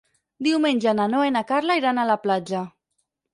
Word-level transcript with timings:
Diumenge 0.45 0.93
na 0.99 1.05
Noa 1.15 1.27
i 1.27 1.33
na 1.35 1.43
Carla 1.51 1.75
iran 1.81 2.01
a 2.01 2.07
la 2.13 2.17
platja. 2.25 2.65